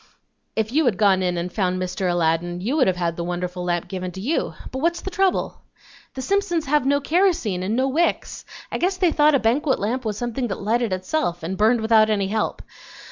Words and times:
If 0.55 0.71
you 0.71 0.85
had 0.85 0.97
gone 0.97 1.21
in 1.21 1.37
and 1.37 1.53
found 1.53 1.79
Mr. 1.79 2.09
Aladdin 2.11 2.59
you 2.59 2.75
would 2.75 2.87
have 2.87 2.95
had 2.95 3.15
the 3.17 3.23
wonderful 3.23 3.63
lamp 3.63 3.87
given 3.87 4.09
to 4.13 4.19
you; 4.19 4.55
but 4.71 4.79
what's 4.79 5.01
the 5.01 5.11
trouble?" 5.11 5.61
"The 6.15 6.23
Simpsons 6.23 6.65
have 6.65 6.87
no 6.87 6.99
kerosene 6.99 7.61
and 7.61 7.75
no 7.75 7.87
wicks. 7.87 8.43
I 8.71 8.79
guess 8.79 8.97
they 8.97 9.11
thought 9.11 9.35
a 9.35 9.39
banquet 9.39 9.77
lamp 9.77 10.03
was 10.03 10.17
something 10.17 10.47
that 10.47 10.59
lighted 10.63 10.91
itself, 10.91 11.43
and 11.43 11.55
burned 11.55 11.81
without 11.81 12.09
any 12.09 12.29
help. 12.29 12.63